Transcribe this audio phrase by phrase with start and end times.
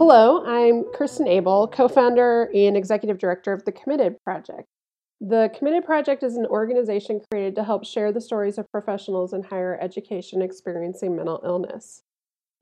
[0.00, 4.66] Hello, I'm Kristen Abel, co founder and executive director of the Committed Project.
[5.20, 9.42] The Committed Project is an organization created to help share the stories of professionals in
[9.42, 12.00] higher education experiencing mental illness.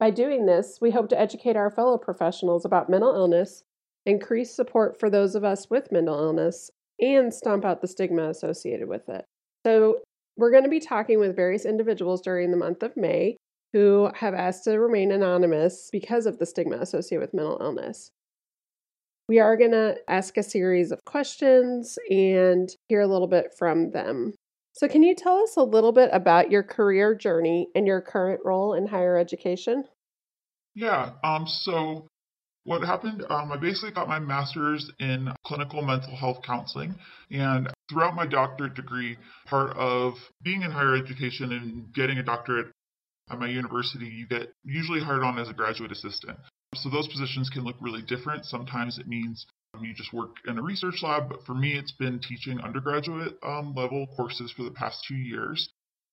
[0.00, 3.62] By doing this, we hope to educate our fellow professionals about mental illness,
[4.04, 8.88] increase support for those of us with mental illness, and stomp out the stigma associated
[8.88, 9.24] with it.
[9.64, 10.00] So,
[10.36, 13.36] we're going to be talking with various individuals during the month of May
[13.72, 18.10] who have asked to remain anonymous because of the stigma associated with mental illness.
[19.28, 23.90] We are going to ask a series of questions and hear a little bit from
[23.90, 24.34] them.
[24.72, 28.40] So, can you tell us a little bit about your career journey and your current
[28.44, 29.84] role in higher education?
[30.74, 32.06] Yeah, um, so
[32.68, 36.94] what happened, um, I basically got my master's in clinical mental health counseling.
[37.30, 39.16] And throughout my doctorate degree,
[39.46, 42.68] part of being in higher education and getting a doctorate
[43.30, 46.38] at my university, you get usually hired on as a graduate assistant.
[46.74, 48.44] So those positions can look really different.
[48.44, 49.46] Sometimes it means
[49.80, 53.74] you just work in a research lab, but for me, it's been teaching undergraduate um,
[53.74, 55.68] level courses for the past two years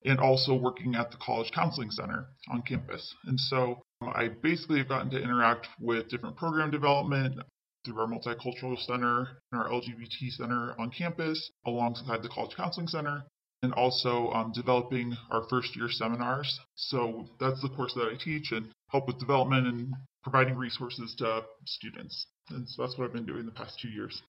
[0.06, 3.16] and also working at the College Counseling Center on campus.
[3.26, 7.40] And so um, I basically have gotten to interact with different program development
[7.84, 13.24] through our Multicultural Center and our LGBT Center on campus, alongside the College Counseling Center,
[13.66, 16.60] and also um, developing our first year seminars.
[16.76, 21.44] So that's the course that I teach and help with development and providing resources to
[21.66, 22.28] students.
[22.52, 24.22] And so that's what I've been doing the past two years.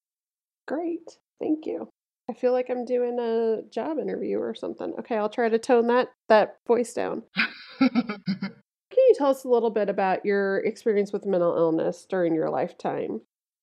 [0.67, 1.19] Great.
[1.39, 1.89] Thank you.
[2.31, 4.95] I feel like I'm doing a job interview or something.
[4.98, 7.23] Okay, I'll try to tone that that voice down.
[7.79, 12.48] Can you tell us a little bit about your experience with mental illness during your
[12.48, 13.20] lifetime?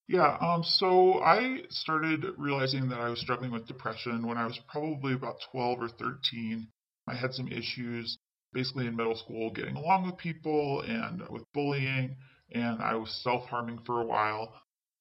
[0.07, 4.59] Yeah, um, so I started realizing that I was struggling with depression when I was
[4.67, 6.67] probably about 12 or 13.
[7.07, 8.17] I had some issues
[8.53, 12.17] basically in middle school getting along with people and with bullying,
[12.51, 14.53] and I was self harming for a while.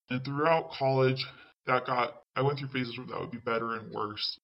[0.09, 1.27] And throughout college,
[1.67, 4.39] that got, I went through phases where that would be better and worse.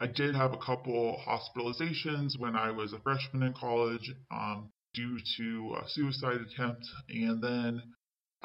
[0.00, 5.18] I did have a couple hospitalizations when I was a freshman in college um, due
[5.38, 7.82] to a suicide attempt, and then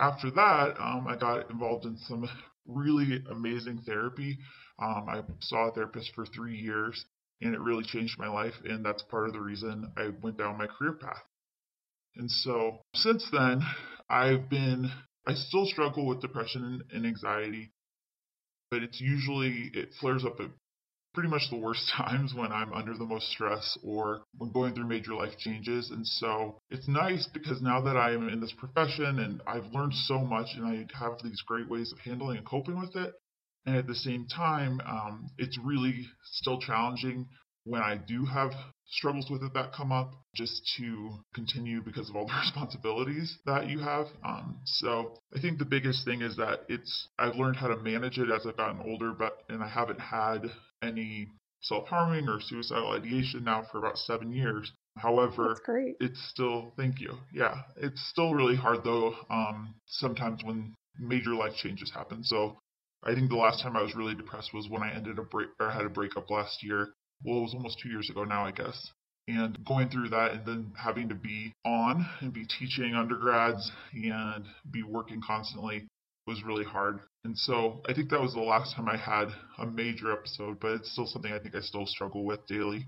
[0.01, 2.27] after that, um, I got involved in some
[2.65, 4.39] really amazing therapy.
[4.79, 7.05] Um, I saw a therapist for three years,
[7.39, 8.55] and it really changed my life.
[8.65, 11.23] And that's part of the reason I went down my career path.
[12.15, 13.61] And so since then,
[14.09, 14.91] I've been,
[15.25, 17.71] I still struggle with depression and anxiety,
[18.69, 20.49] but it's usually, it flares up at
[21.13, 24.87] pretty much the worst times when I'm under the most stress or when going through
[24.87, 25.89] major life changes.
[25.91, 29.93] And so it's nice because now that I am in this profession and I've learned
[29.93, 33.13] so much and I have these great ways of handling and coping with it.
[33.65, 37.27] And at the same time, um, it's really still challenging
[37.65, 38.51] when I do have
[38.87, 43.69] struggles with it that come up just to continue because of all the responsibilities that
[43.69, 44.07] you have.
[44.23, 48.17] Um, so I think the biggest thing is that it's I've learned how to manage
[48.17, 50.51] it as I've gotten older, but and I haven't had
[50.81, 51.29] any
[51.61, 54.71] self-harming or suicidal ideation now for about seven years.
[54.97, 55.55] However,
[55.99, 57.13] it's still thank you.
[57.33, 59.15] Yeah, it's still really hard though.
[59.29, 62.23] Um, sometimes when major life changes happen.
[62.23, 62.57] So
[63.03, 65.49] I think the last time I was really depressed was when I ended a break
[65.59, 66.89] or had a breakup last year
[67.23, 68.91] well, it was almost two years ago now, I guess.
[69.27, 74.45] And going through that and then having to be on and be teaching undergrads and
[74.71, 75.87] be working constantly
[76.27, 76.99] was really hard.
[77.23, 80.71] And so I think that was the last time I had a major episode, but
[80.71, 82.87] it's still something I think I still struggle with daily.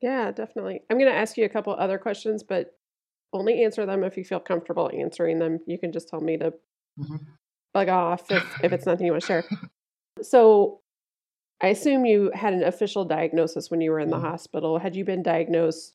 [0.00, 0.82] Yeah, definitely.
[0.88, 2.74] I'm going to ask you a couple other questions, but
[3.32, 5.60] only answer them if you feel comfortable answering them.
[5.66, 6.52] You can just tell me to
[6.98, 7.16] mm-hmm.
[7.74, 9.44] bug off if, if it's nothing you want to share.
[10.22, 10.79] So,
[11.62, 14.26] I assume you had an official diagnosis when you were in the mm-hmm.
[14.26, 14.78] hospital.
[14.78, 15.94] Had you been diagnosed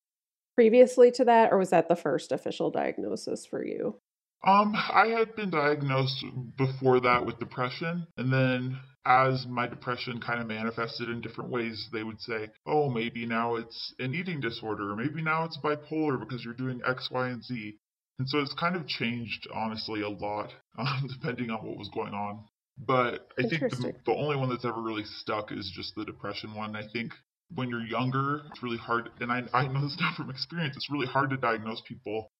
[0.56, 4.00] previously to that, or was that the first official diagnosis for you?
[4.46, 6.24] Um, I had been diagnosed
[6.56, 11.90] before that with depression, and then as my depression kind of manifested in different ways,
[11.92, 16.20] they would say, "Oh, maybe now it's an eating disorder, or maybe now it's bipolar
[16.20, 17.78] because you're doing X, Y, and Z."
[18.20, 22.14] And so it's kind of changed, honestly, a lot, um, depending on what was going
[22.14, 22.46] on.
[22.78, 26.54] But I think the, the only one that's ever really stuck is just the depression
[26.54, 26.76] one.
[26.76, 27.14] I think
[27.54, 30.92] when you're younger, it's really hard, and I, I know this now from experience, it's
[30.92, 32.32] really hard to diagnose people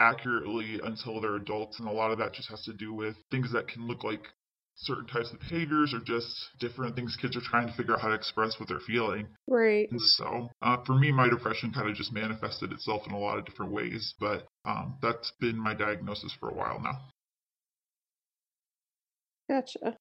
[0.00, 1.78] accurately until they're adults.
[1.78, 4.22] And a lot of that just has to do with things that can look like
[4.74, 6.26] certain types of behaviors or just
[6.58, 9.26] different things kids are trying to figure out how to express what they're feeling.
[9.46, 9.88] Right.
[9.90, 13.38] And so uh, for me, my depression kind of just manifested itself in a lot
[13.38, 16.98] of different ways, but um, that's been my diagnosis for a while now.
[19.52, 19.96] Gotcha.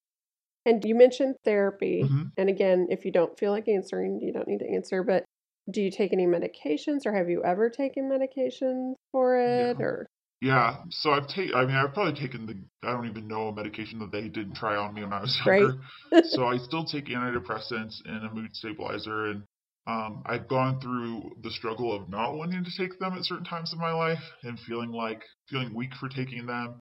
[0.66, 2.04] And you mentioned therapy.
[2.06, 2.24] Mm-hmm.
[2.38, 5.04] And again, if you don't feel like answering, you don't need to answer.
[5.04, 5.26] But
[5.70, 10.08] do you take any medications or have you ever taken medications for it or
[10.42, 11.56] Yeah, so I've taken.
[11.56, 12.88] I mean, I've probably taken the.
[12.88, 15.40] I don't even know a medication that they didn't try on me when I was
[15.46, 15.76] younger.
[16.12, 16.26] Right.
[16.26, 19.44] so I still take antidepressants and a mood stabilizer, and
[19.88, 23.74] um, I've gone through the struggle of not wanting to take them at certain times
[23.74, 26.80] of my life and feeling like feeling weak for taking them.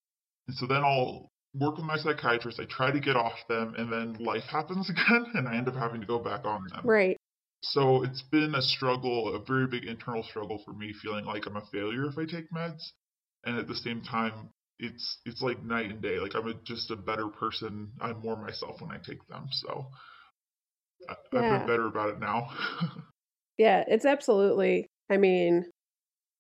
[0.49, 2.61] And so then I'll work with my psychiatrist.
[2.61, 5.75] I try to get off them, and then life happens again, and I end up
[5.75, 6.83] having to go back on them.
[6.85, 7.17] Right.
[7.63, 11.57] So it's been a struggle, a very big internal struggle for me, feeling like I'm
[11.57, 12.83] a failure if I take meds,
[13.45, 16.19] and at the same time, it's it's like night and day.
[16.19, 17.93] Like I'm a, just a better person.
[18.01, 19.49] I'm more myself when I take them.
[19.51, 19.87] So
[21.09, 22.49] I, I've been better about it now.
[23.61, 24.87] Yeah, it's absolutely.
[25.11, 25.67] I mean,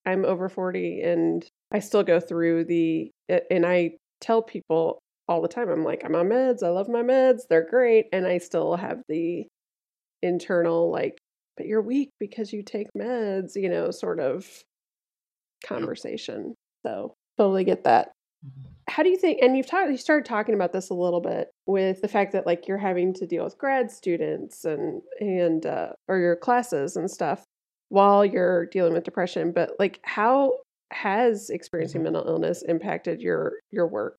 [0.06, 3.10] I'm over 40 and I still go through the,
[3.50, 6.62] and I tell people all the time, I'm like, I'm on meds.
[6.62, 7.42] I love my meds.
[7.48, 8.06] They're great.
[8.12, 9.46] And I still have the
[10.22, 11.18] internal, like,
[11.56, 14.46] but you're weak because you take meds, you know, sort of
[15.64, 16.54] conversation.
[16.84, 18.10] So totally get that.
[18.88, 21.48] How do you think, and you've talked, you started talking about this a little bit
[21.66, 25.90] with the fact that like you're having to deal with grad students and, and, uh,
[26.08, 27.44] or your classes and stuff
[27.90, 30.54] while you're dealing with depression, but like how
[30.90, 32.04] has experiencing Mhm.
[32.04, 34.16] mental illness impacted your, your work?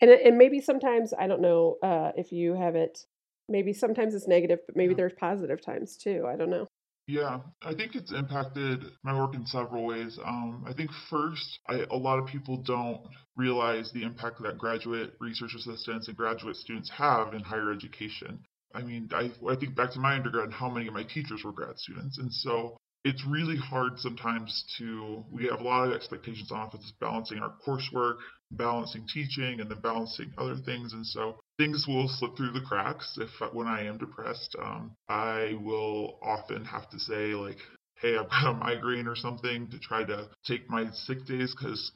[0.00, 3.06] And, and maybe sometimes, I don't know, uh, if you have it,
[3.48, 4.96] maybe sometimes it's negative, but maybe Yeah.
[4.96, 6.26] there's positive times too.
[6.26, 6.66] I don't know.
[7.06, 10.18] Yeah, I think it's impacted my work in several ways.
[10.24, 13.06] Um, I think first, I, a lot of people don't
[13.36, 18.42] realize the impact that graduate research assistants and graduate students have in higher education.
[18.74, 21.44] I mean, I, I think back to my undergrad and how many of my teachers
[21.44, 22.16] were grad students.
[22.18, 26.92] And so it's really hard sometimes to, we have a lot of expectations on us
[27.00, 28.16] balancing our coursework,
[28.50, 30.94] balancing teaching, and then balancing other things.
[30.94, 34.56] And so things will slip through the cracks if when I am depressed.
[34.58, 37.58] Um, I will often have to say like,
[37.96, 41.92] "Hey, I've got a migraine or something" to try to take my sick days because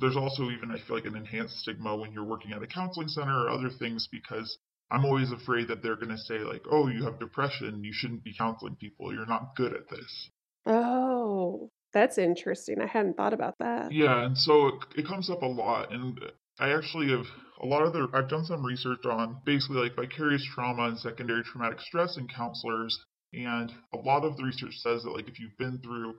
[0.00, 3.08] there's also even I feel like an enhanced stigma when you're working at a counseling
[3.08, 4.58] center or other things because
[4.90, 7.82] I'm always afraid that they're going to say like, "Oh, you have depression.
[7.84, 9.14] You shouldn't be counseling people.
[9.14, 10.30] You're not good at this."
[10.66, 12.80] Oh, that's interesting.
[12.80, 13.92] I hadn't thought about that.
[13.92, 16.18] Yeah, and so it, it comes up a lot, and
[16.58, 17.26] I actually have
[17.62, 21.42] a lot of the I've done some research on basically like vicarious trauma and secondary
[21.44, 22.98] traumatic stress in counselors,
[23.32, 26.14] and a lot of the research says that like if you've been through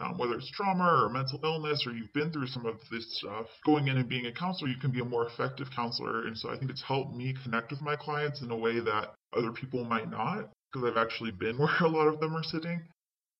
[0.00, 3.46] um, whether it's trauma or mental illness or you've been through some of this stuff,
[3.66, 6.26] going in and being a counselor, you can be a more effective counselor.
[6.26, 9.14] And so I think it's helped me connect with my clients in a way that
[9.36, 12.80] other people might not, because I've actually been where a lot of them are sitting.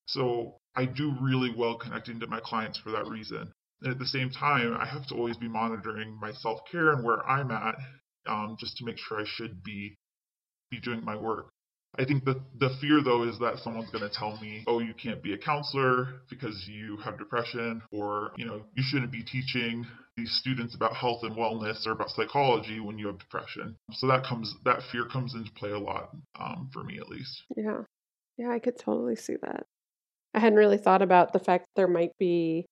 [0.08, 3.52] So I do really well connecting to my clients for that reason.
[3.82, 7.04] And at the same time, I have to always be monitoring my self care and
[7.04, 7.76] where I'm at,
[8.26, 9.96] um, just to make sure I should be
[10.70, 11.50] be doing my work.
[11.98, 14.94] I think the the fear though is that someone's going to tell me, "Oh, you
[14.94, 19.86] can't be a counselor because you have depression," or you know, you shouldn't be teaching
[20.16, 23.76] these students about health and wellness or about psychology when you have depression.
[23.92, 27.42] So that comes that fear comes into play a lot um, for me at least.
[27.56, 27.82] Yeah.
[28.36, 29.66] Yeah, I could totally see that.
[30.38, 32.64] I hadn't really thought about the fact that there might be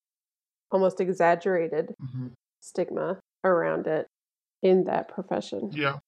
[0.71, 2.27] almost exaggerated hmm
[2.59, 4.07] stigma around it
[4.61, 5.69] in that profession.
[5.73, 5.99] Yeah.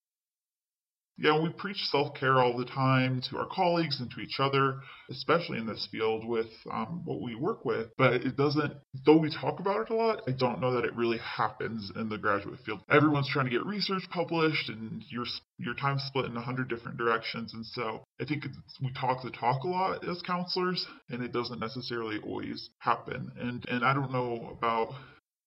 [1.21, 4.79] Yeah, we preach self care all the time to our colleagues and to each other,
[5.09, 7.89] especially in this field with um, what we work with.
[7.97, 8.73] But it doesn't,
[9.05, 12.07] though we talk about it a lot, I don't know that it really happens in
[12.07, 12.79] the graduate field.
[12.89, 15.25] Everyone's trying to get research published, and your
[15.57, 17.53] your time's split in a hundred different directions.
[17.53, 18.45] And so I think
[18.81, 23.33] we talk the talk a lot as counselors, and it doesn't necessarily always happen.
[23.37, 24.93] And and I don't know about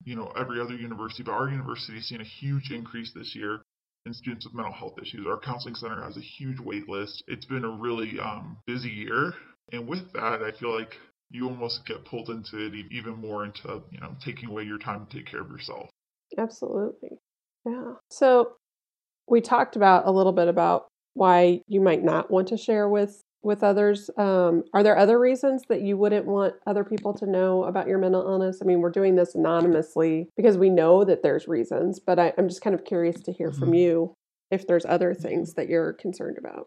[0.04, 3.62] you know every other university, but our university has seen a huge increase this year
[4.06, 5.26] in students with mental health issues.
[5.26, 7.22] Our counseling center has a huge wait list.
[7.28, 9.34] It's been a really um, busy year,
[9.72, 10.96] and with that, I feel like
[11.30, 15.06] you almost get pulled into it even more into you know taking away your time
[15.06, 15.88] to take care of yourself.
[16.36, 17.18] Absolutely.
[17.64, 17.94] Yeah.
[18.10, 18.54] So
[19.28, 23.22] we talked about a little bit about why you might not want to share with
[23.42, 24.10] with others.
[24.16, 27.98] Um, are there other reasons that you wouldn't want other people to know about your
[27.98, 28.60] mental illness?
[28.62, 32.48] I mean, we're doing this anonymously because we know that there's reasons, but I, I'm
[32.48, 33.78] just kind of curious to hear from Mhm.
[33.78, 34.14] you
[34.50, 36.66] if there's other things that you're concerned about.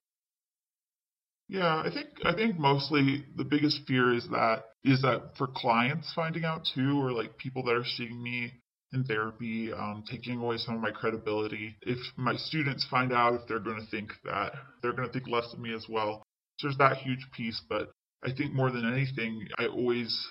[1.48, 6.12] Yeah, I think I think mostly the biggest fear is that is that for clients
[6.13, 8.51] finding out too, or like people that are seeing me
[8.94, 11.75] in therapy, um, taking away some of my credibility.
[11.82, 15.27] If my students find out, if they're going to think that they're going to think
[15.27, 16.24] less of me as well.
[16.57, 17.91] So there's that huge piece, but
[18.24, 20.27] I think more than anything, I always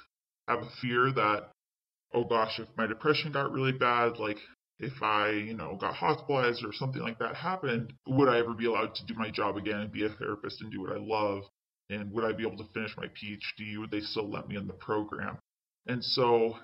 [0.48, 1.50] have a fear that,
[2.12, 4.38] oh gosh, if my depression got really bad, like
[4.78, 8.66] if I, you know, got hospitalized or something like that happened, would I ever be
[8.66, 11.42] allowed to do my job again and be a therapist and do what I love?
[11.90, 13.78] And would I be able to finish my PhD?
[13.78, 15.38] Would they still let me in the program?
[15.86, 16.56] And so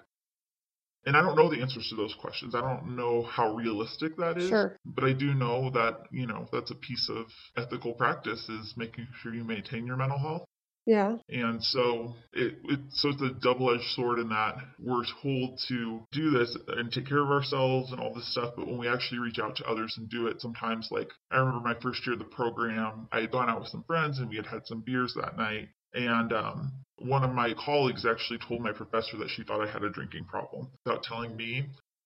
[1.06, 2.54] and I don't know the answers to those questions.
[2.54, 4.48] I don't know how realistic that is.
[4.48, 4.76] Sure.
[4.84, 7.26] But I do know that, you know, that's a piece of
[7.56, 10.44] ethical practice is making sure you maintain your mental health.
[10.86, 11.18] Yeah.
[11.28, 16.30] And so it, it so it's a double-edged sword in that we're told to do
[16.30, 19.38] this and take care of ourselves and all this stuff, but when we actually reach
[19.38, 22.24] out to others and do it, sometimes like I remember my first year of the
[22.24, 25.36] program, I had gone out with some friends and we had had some beers that
[25.36, 29.70] night, and um, one of my colleagues actually told my professor that she thought I
[29.70, 31.58] had a drinking problem without telling me.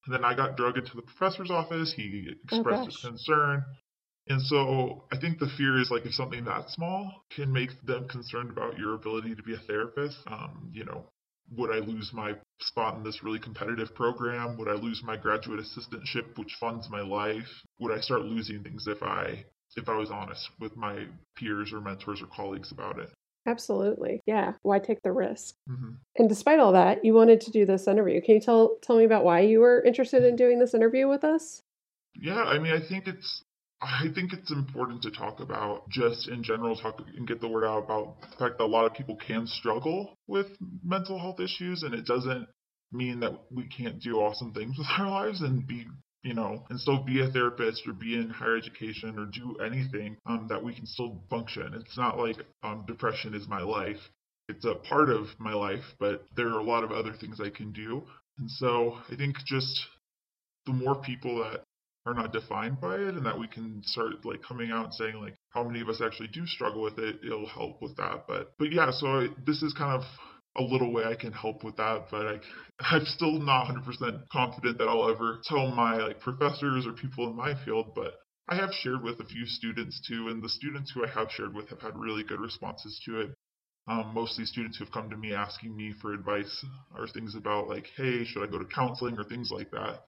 [0.06, 1.92] And then I got drugged into the professor's office.
[1.94, 3.64] He expressed Oh, his concern.
[4.28, 8.08] And so I think the fear is like if something that small can make them
[8.08, 11.04] concerned about your ability to be a therapist, um, you know,
[11.52, 14.56] would I lose my spot in this really competitive program?
[14.56, 17.48] Would I lose my graduate assistantship, which funds my life?
[17.80, 19.44] Would I start losing things if I
[19.76, 23.10] if I was honest with my peers or mentors or colleagues about it?
[23.46, 24.22] Absolutely.
[24.26, 24.54] Yeah.
[24.62, 25.54] Why take the risk?
[25.66, 28.20] hmm And despite all that, you wanted to do this interview.
[28.20, 31.24] Can you tell tell me about why you were interested in doing this interview with
[31.24, 31.62] us?
[32.14, 33.42] Yeah, I mean, I think it's
[33.82, 37.64] I think it's important to talk about just in general, talk and get the word
[37.64, 40.46] out about the fact that a lot of people can struggle with
[40.82, 42.46] mental health issues, and it doesn't
[42.92, 45.84] mean that we can't do awesome things with our lives and be
[46.24, 50.16] you know and still be a therapist or be in higher education or do anything
[50.26, 51.74] um, that we can still function.
[51.74, 54.00] It's not like um, depression is my life.
[54.48, 57.50] It's a part of my life, but there are a lot of other things I
[57.50, 58.02] can do.
[58.38, 59.86] And so I think just
[60.66, 61.60] the more people that
[62.06, 65.14] are not defined by it and that we can start like coming out and saying
[65.20, 68.52] like how many of us actually do struggle with it it'll help with that but
[68.58, 70.02] but yeah so I, this is kind of
[70.56, 72.40] a little way I can help with that but I
[72.80, 77.36] I'm still not 100% confident that I'll ever tell my like professors or people in
[77.36, 78.14] my field but
[78.48, 81.54] I have shared with a few students too and the students who I have shared
[81.54, 83.34] with have had really good responses to it.
[83.86, 86.64] Um, mostly students who have come to me asking me for advice
[86.96, 89.18] or things about like hey should I go to counseling?
[89.18, 90.00] or things like that.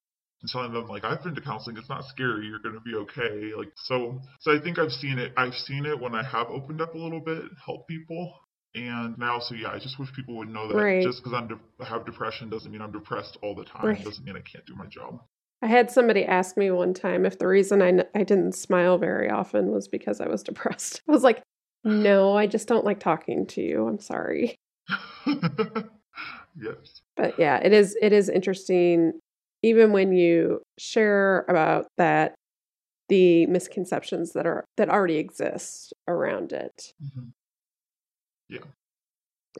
[0.42, 3.52] And telling them like I've been to counseling, it's not scary, you're gonna be okay.
[3.56, 6.80] Like so so I think I've seen it I've seen it when I have opened
[6.80, 8.34] up a little bit, help people.
[8.76, 11.02] And I also, yeah, I just wish people would know that Right.
[11.02, 13.86] just because de- have depression doesn't mean I'm depressed all the time.
[13.86, 14.04] Right.
[14.04, 15.22] Doesn't mean I can't do my job.
[15.62, 18.98] I had somebody ask me one time if the reason I, n- I didn't smile
[18.98, 21.00] very often was because I was depressed.
[21.08, 21.42] I was like,
[21.84, 23.86] no, I just don't like talking to you.
[23.88, 24.56] I'm sorry.
[25.26, 27.00] yes.
[27.16, 29.12] But yeah, it is it is interesting
[29.62, 32.34] even when you share about that
[33.08, 36.92] the misconceptions that are that already exist around it.
[37.02, 37.28] Mm-hmm.
[38.50, 38.72] Mhm.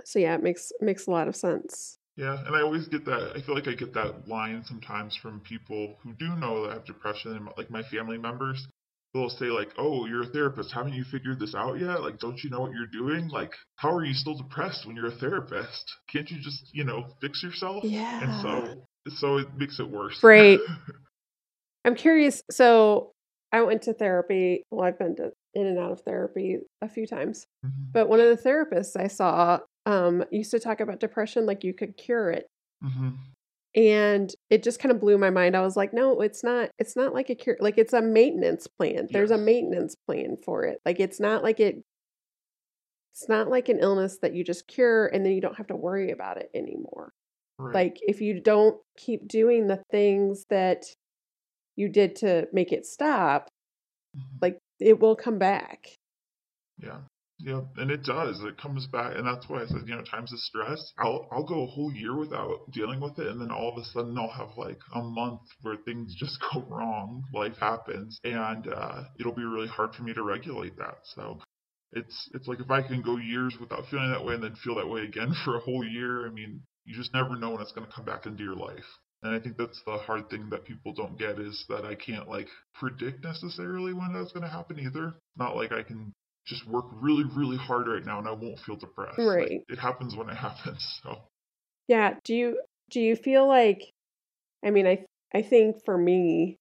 [0.05, 1.99] So yeah, it makes makes a lot of sense.
[2.17, 3.33] Yeah, and I always get that.
[3.37, 6.75] I feel like I get that line sometimes from people who do know that I
[6.75, 8.67] have depression, and like my family members.
[9.15, 10.73] They'll say like, "Oh, you're a therapist.
[10.73, 12.03] Haven't you figured this out yet?
[12.03, 13.29] Like, don't you know what you're doing?
[13.29, 15.91] Like, how are you still depressed when you're a therapist?
[16.09, 18.23] Can't you just, you know, fix yourself?" Yeah.
[18.23, 20.23] And so, so it makes it worse.
[20.23, 20.61] Right.
[21.85, 22.43] I'm curious.
[22.51, 23.13] So
[23.53, 24.65] I went to therapy.
[24.71, 27.47] Well, I've been to, in and out of therapy a few times.
[27.65, 31.65] Mhm, But one of the therapists I saw um, used to talk about depression like
[31.65, 32.47] you could cure it.
[32.85, 33.17] mhm.
[33.75, 35.55] And it just kind of blew my mind.
[35.57, 36.71] I was like, no, it's not.
[36.79, 37.59] It's not like a cure.
[37.61, 39.09] Like it's a maintenance plan.
[39.11, 40.81] There's a maintenance plan for it.
[40.87, 41.83] Like it's not like it.
[43.13, 45.77] It's not like an illness that you just cure and then you don't have to
[45.77, 47.13] worry about it anymore.
[47.59, 47.75] Right.
[47.75, 50.85] Like if you don't keep doing the things that
[51.77, 53.49] you did to make it stop,
[54.17, 54.43] Mhm.
[54.43, 55.87] like it will come back.
[56.79, 57.01] Yeah.
[57.39, 58.41] Yeah, and it does.
[58.43, 60.93] It comes back, and that's why I said, you know, times of stress.
[60.99, 63.85] I'll I'll go a whole year without dealing with it, and then all of a
[63.85, 67.25] sudden I'll have like a month where things just go wrong.
[67.35, 70.97] Life happens, and uh, it'll be really hard for me to regulate that.
[71.15, 71.39] So
[71.93, 74.77] it's it's like if I can go years without feeling that way, and then feel
[74.77, 76.27] that way again for a whole year.
[76.27, 78.87] I mean, you just never know when it's going to come back into your life.
[79.23, 82.29] And I think that's the hard thing that people don't get is that I can't
[82.29, 85.15] like predict necessarily when that's going to happen either.
[85.37, 86.13] Not like I can
[86.47, 89.19] just work really, really hard right now and I won't feel depressed.
[89.19, 89.61] Like, Right.
[89.69, 91.01] it happens when it happens.
[91.03, 91.19] So
[91.89, 92.15] Yeah.
[92.25, 93.83] Do you do you feel like
[94.65, 95.05] I mean I
[95.35, 96.57] I think for me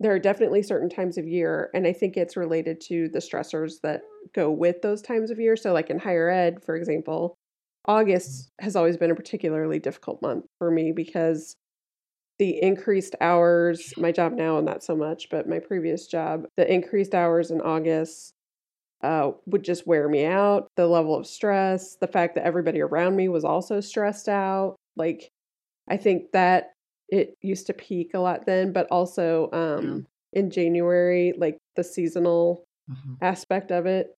[0.00, 3.80] there are definitely certain times of year and I think it's related to the stressors
[3.82, 4.02] that
[4.34, 5.56] go with those times of year.
[5.56, 7.34] So like in higher ed, for example,
[7.86, 8.64] August mm-hmm.
[8.64, 11.56] has always been a particularly difficult month for me because
[12.38, 17.14] the increased hours, my job now not so much, but my previous job, the increased
[17.14, 18.34] hours in August
[19.02, 20.68] uh, would just wear me out.
[20.76, 24.76] The level of stress, the fact that everybody around me was also stressed out.
[24.96, 25.30] Like,
[25.88, 26.72] I think that
[27.08, 32.64] it used to peak a lot then, but also um, in January, like the seasonal
[32.90, 33.16] mhm.
[33.22, 34.14] aspect of it.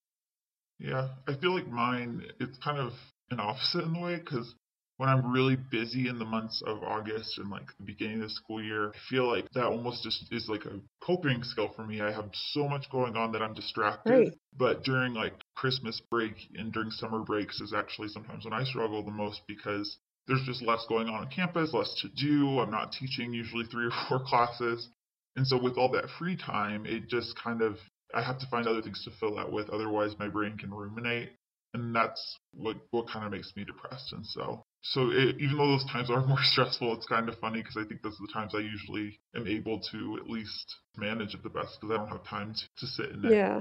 [0.78, 2.94] yeah, I feel like mine, it's kind of
[3.30, 4.54] an opposite in a way because
[4.98, 8.34] when I'm really busy in the months of August and like the beginning of the
[8.34, 12.00] school year, I feel like that almost just is like a coping skill for me.
[12.00, 14.12] I have so much going on that I'm distracted.
[14.12, 14.32] Right.
[14.56, 19.04] But during like Christmas break and during summer breaks is actually sometimes when I struggle
[19.04, 22.58] the most because there's just less going on on campus, less to do.
[22.58, 24.88] I'm not teaching usually three or four classes.
[25.36, 27.76] And so with all that free time, it just kind of
[28.14, 29.70] I have to find other things to fill that with.
[29.70, 31.30] Otherwise, my brain can ruminate,
[31.74, 34.12] and that's what what kind of makes me depressed.
[34.12, 37.60] And so, so it, even though those times are more stressful, it's kind of funny
[37.60, 41.34] because I think those are the times I usually am able to at least manage
[41.34, 43.32] it the best because I don't have time to, to sit in it.
[43.32, 43.60] Yeah.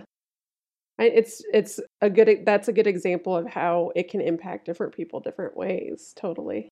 [1.00, 4.95] I, it's it's a good that's a good example of how it can impact different
[4.95, 6.69] people different ways totally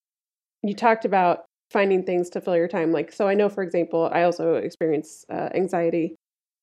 [0.64, 4.10] you talked about finding things to fill your time like so i know for example
[4.12, 6.16] i also experience uh, anxiety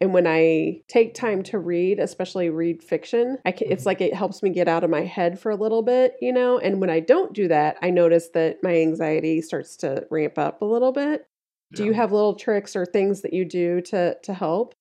[0.03, 3.88] and when I take time to read, especially read fiction, I can, it's mm-hmm.
[3.88, 6.60] like it helps me get out of my head for a little bit, you know?
[6.60, 10.62] And when I don't do that, I notice that my anxiety starts to ramp up
[10.62, 11.25] a little bit.
[11.72, 11.77] Yeah.
[11.77, 14.75] Do you have little tricks or things that you do to to help?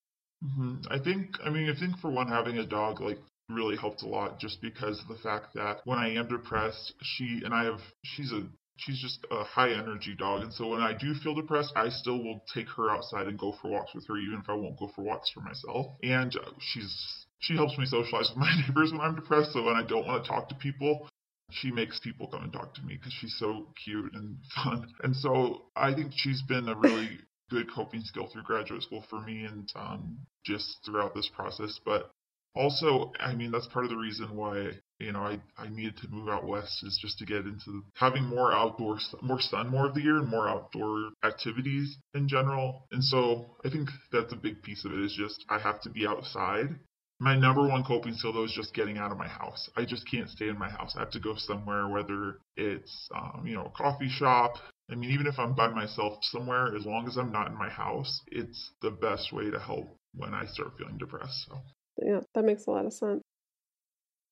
[0.45, 0.79] Mm-hmm.
[0.91, 4.09] I think, I mean, I think for one, having a dog like really helped a
[4.09, 7.81] lot just because of the fact that when I am depressed, she and I have,
[8.05, 8.43] she's a
[8.77, 10.43] she's just a high energy dog.
[10.43, 13.53] And so when I do feel depressed, I still will take her outside and go
[13.61, 15.87] for walks with her, even if I won't go for walks for myself.
[16.03, 19.53] And uh, she's she helps me socialize with my neighbors when I'm depressed.
[19.53, 21.09] So when I don't want to talk to people,
[21.51, 24.87] she makes people come and talk to me because she's so cute and fun.
[25.03, 27.19] And so I think she's been a really
[27.51, 31.79] good coping skill through graduate school for me and um, just throughout this process.
[31.85, 32.11] But
[32.55, 34.71] also, I mean, that's part of the reason why
[35.03, 38.25] you know I, I needed to move out west is just to get into having
[38.25, 42.87] more outdoor, more sun more of the year and more outdoor activities in general.
[42.93, 45.91] And so I think that's a big piece of it is just I have to
[45.91, 46.79] be outside.
[47.21, 49.71] My number one coping skill though is just getting out of my house.
[49.77, 50.95] I just can't stay in my house.
[50.97, 54.55] I have to go somewhere, whether it's um, you know a coffee shop,
[54.93, 57.71] I mean, even if I'm by myself somewhere, as long as I'm not in my
[57.71, 61.47] house, it's the best way to help when I start feeling depressed.
[61.49, 61.59] So
[62.05, 63.23] yeah, that makes a lot of sense.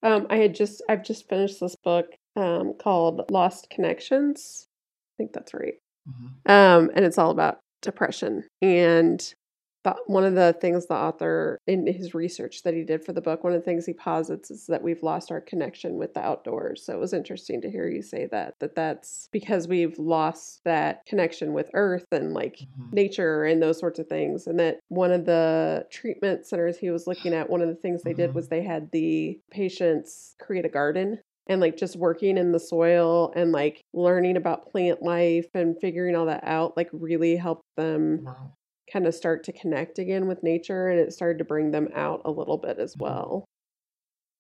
[0.03, 4.67] Um, I had just I've just finished this book um, called Lost Connections.
[5.15, 5.75] I think that's right.
[6.09, 6.51] Mm-hmm.
[6.51, 8.45] Um, and it's all about depression.
[8.63, 9.23] And
[9.85, 13.21] the, one of the things the author in his research that he did for the
[13.21, 16.21] book one of the things he posits is that we've lost our connection with the
[16.21, 20.61] outdoors so it was interesting to hear you say that that that's because we've lost
[20.65, 22.95] that connection with earth and like mm-hmm.
[22.95, 27.07] nature and those sorts of things and that one of the treatment centers he was
[27.07, 28.23] looking at one of the things they mm-hmm.
[28.23, 32.61] did was they had the patients create a garden and like just working in the
[32.61, 37.65] soil and like learning about plant life and figuring all that out like really helped
[37.77, 38.53] them wow
[38.93, 42.23] kind of start to connect again with nature and it started to bring them out
[42.25, 43.05] a little bit as mm-hmm.
[43.05, 43.45] well.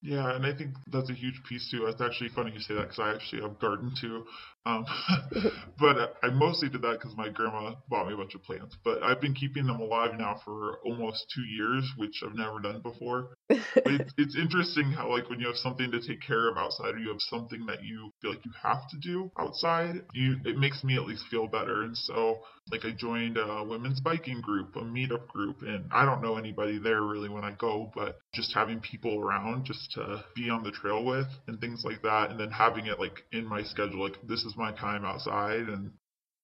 [0.02, 1.84] Yeah, and I think that's a huge piece too.
[1.86, 4.24] It's actually funny you say that because I actually have garden too.
[4.66, 4.84] Um,
[5.78, 8.76] but I mostly did that because my grandma bought me a bunch of plants.
[8.84, 12.80] But I've been keeping them alive now for almost two years, which I've never done
[12.82, 13.36] before.
[13.48, 16.98] it's, it's interesting how, like, when you have something to take care of outside, or
[16.98, 20.84] you have something that you feel like you have to do outside, you it makes
[20.84, 21.82] me at least feel better.
[21.82, 26.22] And so, like, I joined a women's biking group, a meetup group, and I don't
[26.22, 30.50] know anybody there really when I go, but just having people around just to be
[30.50, 33.62] on the trail with and things like that, and then having it like in my
[33.62, 35.90] schedule, like this is is my time outside and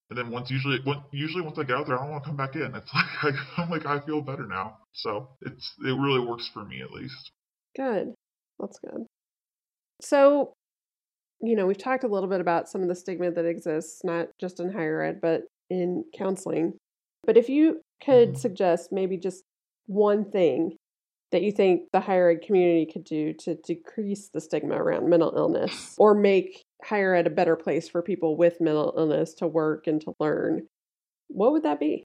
[0.09, 2.31] and then once usually when, usually once I get out there I don't want to
[2.31, 2.75] come back in.
[2.75, 4.79] It's like I, am like I feel better now.
[4.93, 7.33] So it's it really works for me at least.
[7.77, 8.15] Good.
[8.59, 9.07] That's good.
[10.01, 10.53] So
[11.43, 14.29] you know, we've talked a little bit about some of the stigma that exists, not
[14.41, 16.75] just in higher ed, but in counseling.
[17.25, 18.39] But if you could mm-hmm.
[18.39, 19.43] suggest maybe just
[19.87, 20.77] one thing
[21.33, 25.35] that you think the higher ed community could do to decrease the stigma around mental
[25.37, 29.87] illness or make higher ed a better place for people with mental illness to work
[29.87, 30.69] and to learn,
[31.29, 32.05] what would that be?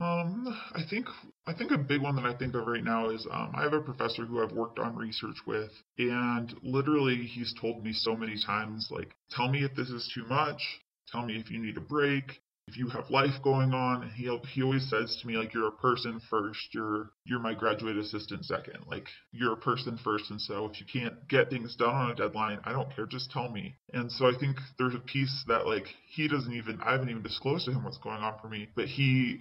[0.00, 1.06] Um, I think
[1.46, 3.72] I think a big one that I think of right now is um, I have
[3.72, 8.36] a professor who I've worked on research with, and literally he's told me so many
[8.44, 10.60] times, like, tell me if this is too much,
[11.08, 14.62] tell me if you need a break, if you have life going on he he
[14.62, 18.78] always says to me like you're a person first you're you're my graduate assistant second
[18.86, 22.14] like you're a person first and so if you can't get things done on a
[22.14, 23.76] deadline i don't care just tell me.
[23.92, 27.22] And so i think there's a piece that like he doesn't even i haven't even
[27.22, 29.40] disclosed to him what's going on for me but he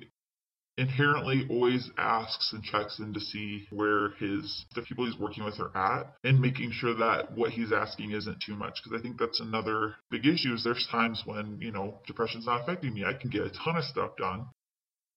[0.78, 5.60] inherently always asks and checks in to see where his the people he's working with
[5.60, 9.20] are at and making sure that what he's asking isn't too much because i think
[9.20, 13.14] that's another big issue is there's times when you know depression's not affecting me i
[13.14, 14.48] can get a ton of stuff done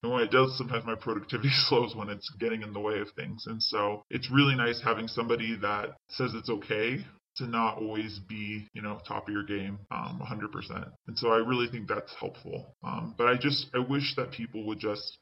[0.02, 3.08] and when it does sometimes my productivity slows when it's getting in the way of
[3.16, 6.98] things and so it's really nice having somebody that says it's okay
[7.36, 10.90] to not always be, you know, top of your game, um, 100%.
[11.06, 12.74] And so I really think that's helpful.
[12.82, 15.18] Um, but I just, I wish that people would just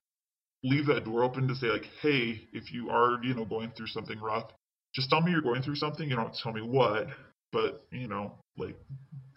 [0.65, 3.87] leave that door open to say like, hey, if you are, you know, going through
[3.89, 4.51] something rough,
[4.95, 6.09] just tell me you're going through something.
[6.09, 7.07] You don't tell me what,
[7.53, 8.77] but you know, like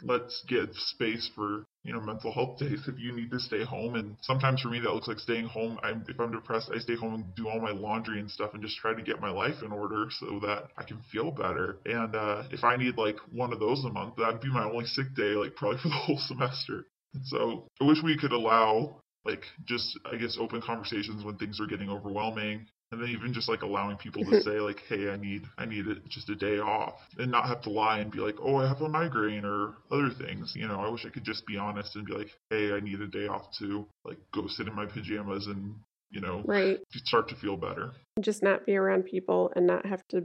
[0.04, 3.96] let's get space for you know mental health days if you need to stay home.
[3.96, 5.80] And sometimes for me that looks like staying home.
[5.82, 8.62] I'm, if i'm depressed i stay home and do all my laundry and stuff and
[8.62, 11.78] just try to get my life in order so that i can feel better.
[11.86, 14.86] And uh, if i need like one of those a month that'd be my only
[14.86, 16.86] sick day like probably for the whole semester.
[17.14, 21.60] And so i wish we could allow like just i guess open conversations when things
[21.60, 25.18] are getting overwhelming and then even just like allowing people to say like hey i
[25.18, 28.20] need i need it just a day off and not have to lie and be
[28.20, 30.80] like oh i have a migraine or other things you know?
[30.80, 33.28] I wish i could just be honest and be like hey i need a day
[33.28, 35.76] off to like go sit in my pajamas and
[36.10, 36.80] you know right.
[36.94, 37.92] start to feel better.
[38.22, 40.24] Just not be around people and not have to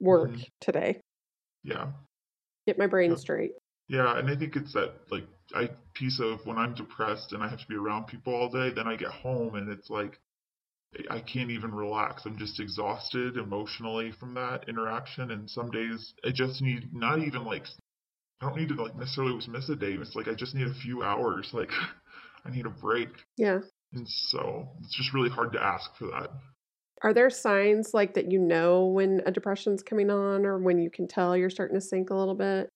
[0.00, 0.42] work mm-hmm.
[0.62, 1.00] today.
[1.62, 1.88] Yeah.
[2.66, 3.52] Get my brain straight
[3.88, 7.48] yeah and i think it's that like i piece of when i'm depressed and i
[7.48, 10.18] have to be around people all day then i get home and it's like
[11.10, 12.24] I can't even relax.
[12.24, 15.30] I'm just exhausted emotionally from that interaction.
[15.30, 17.64] And some days I just need not even like
[18.40, 19.92] I don't need to like necessarily miss a day.
[19.92, 21.50] It's like I just need a few hours.
[21.54, 21.70] Like
[22.46, 23.08] I need a break.
[23.38, 23.60] Yeah.
[23.94, 26.30] And so it's just really hard to ask for that.
[27.02, 30.90] Are there signs like that you know when a depression's coming on or when you
[30.90, 32.68] can tell you're starting to sink a little bit?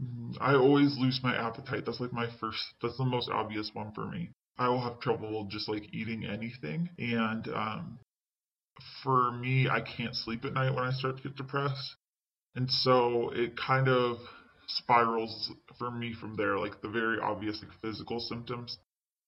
[0.00, 0.32] Mm-hmm.
[0.40, 1.84] I always lose my appetite.
[1.86, 4.30] That's like my first that's the most obvious one for me.
[4.58, 6.90] I will have trouble just like eating anything.
[6.98, 7.98] And um,
[9.02, 11.96] for me, I can't sleep at night when I start to get depressed.
[12.54, 14.18] And so it kind of
[14.68, 18.78] spirals for me from there, like the very obvious like physical symptoms.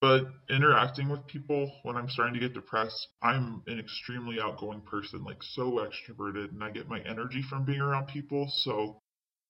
[0.01, 5.25] But interacting with people when I'm starting to get depressed, I'm an extremely outgoing person,
[5.25, 8.47] like so extroverted, and I get my energy from being around people.
[8.65, 9.01] So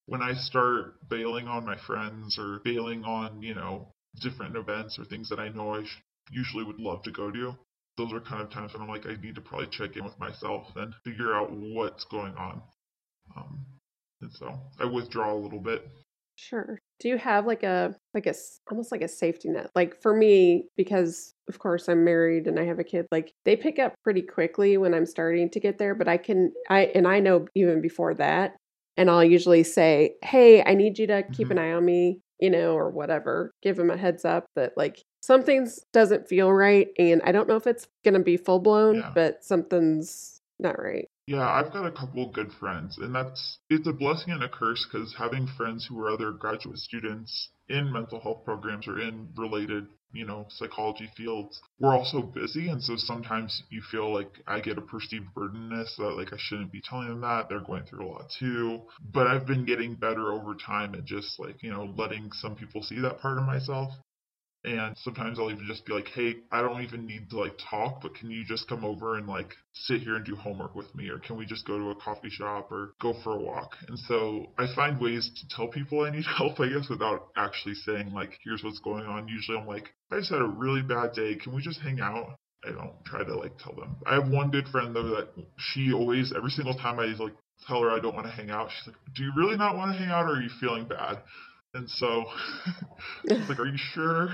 [0.07, 3.89] when I start bailing on my friends or bailing on, you know,
[4.21, 7.55] different events or things that I know I sh- usually would love to go to.
[7.97, 10.19] Those are kind of times when I'm like, I need to probably check in with
[10.19, 12.61] myself and figure out what's going on.
[13.35, 13.65] Um,
[14.21, 15.87] and so I withdraw a little bit.
[16.37, 16.77] Sure.
[16.99, 18.33] Do you have like a like a
[18.69, 19.69] almost like a safety net?
[19.73, 23.07] Like for me, because of course I'm married and I have a kid.
[23.11, 26.51] Like they pick up pretty quickly when I'm starting to get there, but I can
[26.69, 28.55] I and I know even before that,
[28.97, 31.57] and I'll usually say, "Hey, I need you to keep mm-hmm.
[31.57, 33.53] an eye on me you know, or whatever.
[33.61, 37.55] Give him a heads up that like something's doesn't feel right and I don't know
[37.55, 39.11] if it's going to be full blown, yeah.
[39.13, 41.09] but something's not right.
[41.27, 44.85] Yeah, I've got a couple good friends, and that's it's a blessing and a curse
[44.85, 49.87] because having friends who are other graduate students in mental health programs or in related,
[50.15, 54.77] you know, psychology fields, we're also busy, and so sometimes you feel like I get
[54.77, 57.49] a perceived burdenness that like I shouldn't be telling them that.
[57.49, 58.81] They're going through a lot too.
[59.13, 62.81] But I've been getting better over time at just like you know letting some people
[62.83, 63.91] see that part of myself
[64.65, 68.01] and sometimes I'll even just be like, hey, I don't even need to like talk,
[68.01, 71.09] but can you just come over and like sit here and do homework with me?
[71.09, 73.75] Or can we just go to a coffee shop or go for a walk?
[73.87, 77.75] And so I find ways to tell people I need help, I guess, without actually
[77.75, 79.27] saying, like, here's what's going on.
[79.27, 81.35] Usually I'm like, I just had a really bad day.
[81.35, 82.35] Can we just hang out?
[82.67, 83.97] I don't try to like tell them.
[84.07, 87.35] I have one good friend though that she always, every single time I like
[87.67, 89.91] tell her I don't want to hang out, she's like, do you really not want
[89.91, 91.19] to hang out or are you feeling bad?
[91.75, 92.25] And so,
[93.25, 94.29] like, are you sure?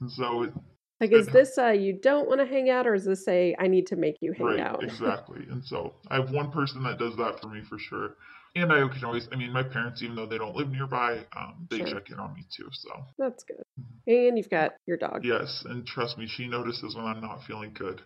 [0.00, 0.52] And so, it,
[1.00, 3.68] like, is this uh, you don't want to hang out, or is this say I
[3.68, 4.82] need to make you hang right, out?
[4.82, 5.44] exactly.
[5.50, 8.16] And so, I have one person that does that for me for sure.
[8.56, 11.66] And I can always, I mean, my parents, even though they don't live nearby, um,
[11.70, 11.86] they sure.
[11.88, 12.68] check in on me too.
[12.72, 13.64] So that's good.
[13.78, 14.10] Mm-hmm.
[14.28, 15.24] And you've got your dog.
[15.24, 18.00] Yes, and trust me, she notices when I'm not feeling good.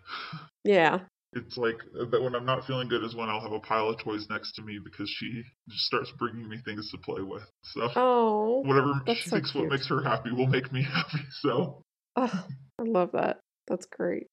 [0.64, 1.00] Yeah,
[1.32, 3.88] it's like uh, that when I'm not feeling good is when I'll have a pile
[3.88, 7.44] of toys next to me because she just starts bringing me things to play with.
[7.62, 9.64] So oh, whatever she so thinks cute.
[9.64, 11.24] what makes her happy will make me happy.
[11.42, 11.82] So
[12.16, 12.46] oh,
[12.78, 13.38] I love that.
[13.66, 14.26] That's great.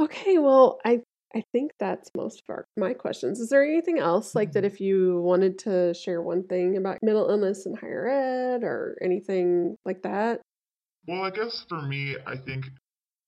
[0.00, 1.00] Okay, well, I
[1.34, 3.40] I think that's most of our my questions.
[3.40, 4.74] Is there anything else like that mm-hmm.
[4.74, 9.76] if you wanted to share one thing about mental illness in higher ed or anything
[9.84, 10.40] like that?
[11.06, 12.66] Well, I guess for me, I think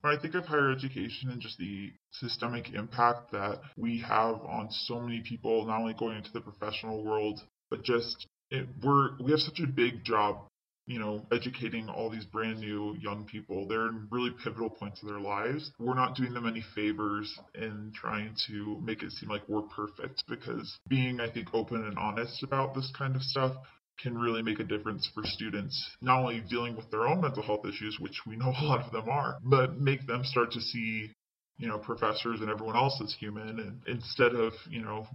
[0.01, 4.69] when I think of higher education and just the systemic impact that we have on
[4.71, 9.31] so many people, not only going into the professional world, but just it, we're we
[9.31, 10.49] have such a big job,
[10.87, 13.69] you know, educating all these brand new young people.
[13.69, 15.71] They're in really pivotal points of their lives.
[15.79, 20.25] We're not doing them any favors in trying to make it seem like we're perfect
[20.29, 23.55] because being, I think, open and honest about this kind of stuff
[24.03, 27.65] can really make a difference for students, not only dealing with their own mental health
[27.67, 31.11] issues, which we know a lot of them are, but make them start to see,
[31.59, 33.61] you know, professors and everyone else as human.
[33.61, 35.07] And instead of, you know,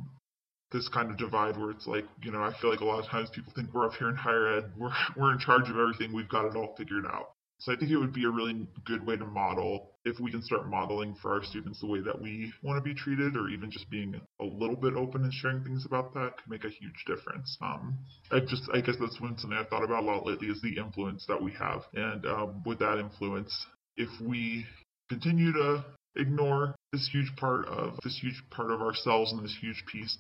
[0.72, 3.10] this kind of divide where it's like, you know, I feel like a lot of
[3.10, 6.14] times people think we're up here in higher ed, we're we're in charge of everything,
[6.14, 7.32] we've got it all figured out.
[7.60, 10.44] So I think it would be a really good way to model if we can
[10.44, 13.72] start modeling for our students the way that we want to be treated, or even
[13.72, 17.06] just being a little bit open and sharing things about that could make a huge
[17.08, 17.58] difference.
[17.62, 17.98] Um,
[18.32, 20.78] I just, I guess that's one something I've thought about a lot lately is the
[20.78, 23.66] influence that we have, and um, with that influence,
[23.98, 24.66] if we
[25.10, 25.86] continue to
[26.18, 30.18] ignore this huge part of this huge part of ourselves and this huge piece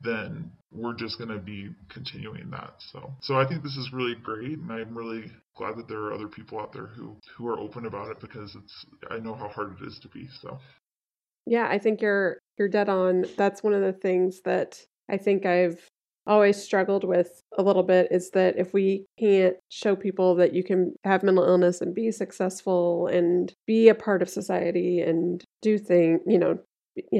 [0.00, 2.74] then we're just going to be continuing that.
[2.78, 6.12] So, so I think this is really great, and I'm really glad that there are
[6.12, 9.48] other people out there who who are open about it because it's I know how
[9.48, 10.28] hard it is to be.
[10.42, 10.58] So,
[11.46, 13.24] yeah, I think you're you're dead on.
[13.36, 15.78] That's one of the things that I think I've
[16.26, 20.64] always struggled with a little bit is that if we can't show people that you
[20.64, 25.76] can have mental illness and be successful and be a part of society and do
[25.76, 26.58] things, you know,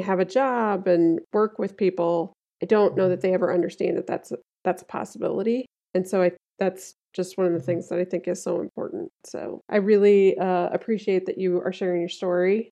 [0.02, 2.32] have a job and work with people
[2.64, 5.66] I don't know that they ever understand that that's a, that's a possibility.
[5.92, 9.10] And so I that's just one of the things that I think is so important.
[9.26, 12.70] So I really uh, appreciate that you are sharing your story,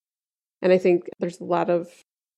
[0.62, 1.90] and I think there's a lot of